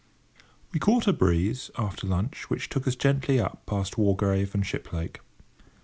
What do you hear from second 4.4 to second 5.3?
and Shiplake.